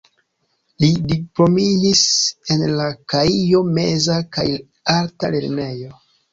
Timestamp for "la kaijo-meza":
2.81-4.19